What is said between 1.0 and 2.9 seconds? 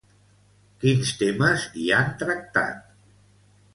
temes hi han tractat?